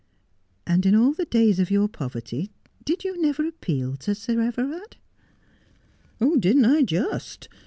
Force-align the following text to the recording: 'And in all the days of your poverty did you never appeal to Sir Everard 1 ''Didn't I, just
'And 0.65 0.83
in 0.87 0.95
all 0.95 1.11
the 1.13 1.25
days 1.25 1.59
of 1.59 1.69
your 1.69 1.87
poverty 1.87 2.49
did 2.83 3.03
you 3.03 3.21
never 3.21 3.45
appeal 3.45 3.95
to 3.97 4.15
Sir 4.15 4.39
Everard 4.41 4.97
1 6.17 6.39
''Didn't 6.39 6.65
I, 6.65 6.81
just 6.81 7.47